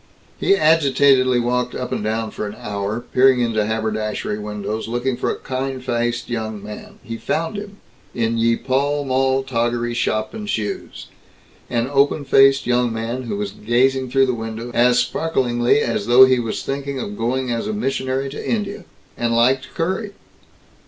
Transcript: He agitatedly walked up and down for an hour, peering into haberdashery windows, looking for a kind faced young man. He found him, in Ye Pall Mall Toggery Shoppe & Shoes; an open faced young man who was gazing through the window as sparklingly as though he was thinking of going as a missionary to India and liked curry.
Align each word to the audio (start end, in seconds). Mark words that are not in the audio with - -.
He 0.39 0.57
agitatedly 0.57 1.39
walked 1.39 1.75
up 1.75 1.91
and 1.91 2.03
down 2.03 2.31
for 2.31 2.47
an 2.47 2.55
hour, 2.57 3.05
peering 3.13 3.39
into 3.39 3.63
haberdashery 3.63 4.39
windows, 4.39 4.87
looking 4.87 5.15
for 5.15 5.29
a 5.29 5.35
kind 5.37 5.83
faced 5.85 6.27
young 6.27 6.63
man. 6.63 6.97
He 7.03 7.17
found 7.17 7.55
him, 7.55 7.77
in 8.15 8.39
Ye 8.39 8.55
Pall 8.55 9.05
Mall 9.05 9.43
Toggery 9.43 9.93
Shoppe 9.93 10.47
& 10.47 10.47
Shoes; 10.47 11.05
an 11.69 11.87
open 11.93 12.25
faced 12.25 12.65
young 12.65 12.91
man 12.91 13.25
who 13.25 13.37
was 13.37 13.51
gazing 13.51 14.09
through 14.09 14.25
the 14.25 14.33
window 14.33 14.71
as 14.73 14.97
sparklingly 14.97 15.81
as 15.81 16.07
though 16.07 16.25
he 16.25 16.39
was 16.39 16.63
thinking 16.63 16.99
of 16.99 17.15
going 17.15 17.51
as 17.51 17.67
a 17.67 17.71
missionary 17.73 18.27
to 18.29 18.43
India 18.51 18.85
and 19.15 19.35
liked 19.35 19.67
curry. 19.75 20.13